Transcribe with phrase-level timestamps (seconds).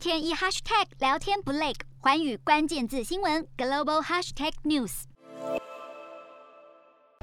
[0.00, 5.02] 天一 hashtag 聊天不累，寰宇关键字新闻 global hashtag news。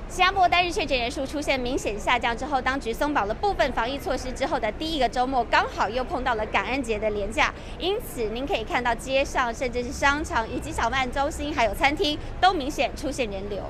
[0.08, 13.64] 新加坡单日确诊人数出现明显下降之后，当局松绑了部分防疫措施之后的第一个周末，刚好又碰到了感恩节的连假，因此您可以看到街上，甚至是商场以及小卖中心，还有餐厅，都明显出现人流。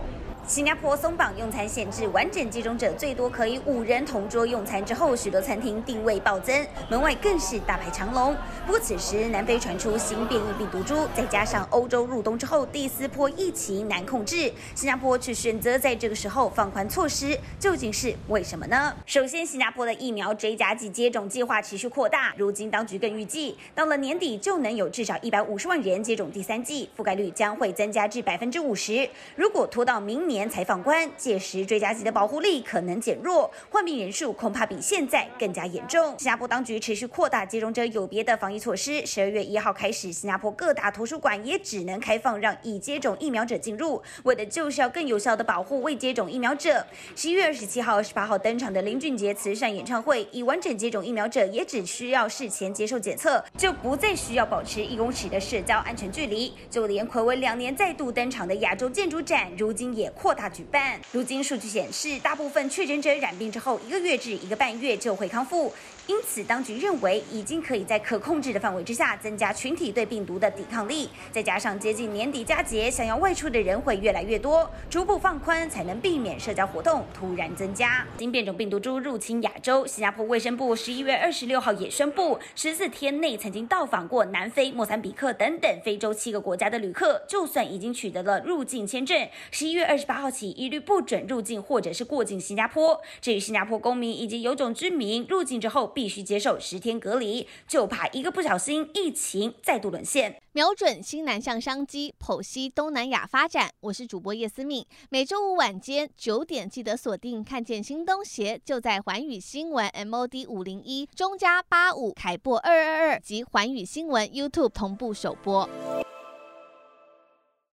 [0.48, 8.34] 新加坡松绑用餐限制，完整接种者最多可以五人同桌用餐之后，许多餐厅订位暴增，门外更是大排长龙。
[8.66, 18.96] 不过此时南非传出新变异病毒株，再加上欧洲入冬之后第四波疫情难控制，新加坡却选择在这个时候放宽措施，究竟是为什么呢？
[19.06, 29.10] 首先，新加坡的疫苗追加剂接种计划持续扩大，如今当局更预计到了年底就能有至少一百五十万人接种第三剂，覆盖率将会增加至百分之五十。
[29.36, 36.10] 如果拖到明年，年才放宽，届时追加剂的保护力可能减弱，患病人数恐怕比现在更加严重。
[36.20, 46.86] 新加坡当局持续扩大接种者有别的防疫措施，十二月一号开始，新加坡各大图书馆也只能开放让已接种疫苗者进入，为的就是要更有效地保护未接种疫苗者。
[47.16, 56.54] 十一月二十七号、二十八号登场的林俊杰慈善演唱会，已完整接种疫苗者也只需要事前接受检测，就不再需要保持一公尺的社交安全距离。
[56.70, 60.27] 就连睽违两年再度登场的亚洲建筑展，如今也扩。
[60.28, 65.74] 扩大举办，如今数据显示，大部分确诊者染病之后一个月至一个半月就会康复，
[66.06, 71.10] 因此当局认为已经可以在可控制的范围之下增加群体对病毒的抵抗力。
[71.32, 78.06] 再加上接近年底佳节，想要外出的人会越来越多，逐步放宽才能避免社交活动突然增加。
[78.20, 90.28] 新变种病毒株入侵亚洲，新加坡卫生部十一月二十六号也宣布，十四天内曾经到访过南非、莫桑比克等等非洲七个国家的旅客，就算已经取得了入境签证，十一月二十八号。
[90.38, 93.02] 起一律不准入境或者是过境新加坡。
[93.22, 100.40] 至于新加坡公民以及有种居民入境之后必须接受十天隔离，就怕一个不小心疫情再度沦陷。
[100.52, 103.70] 瞄准新南向商机，剖析东南亚发展。
[103.80, 115.68] 我是主播叶思敏，每周五晚间九点记得锁定，看见新东协就在环宇新闻 MOD 五零一中加八五凯擘二二二及环宇新闻 YouTube 同步首播。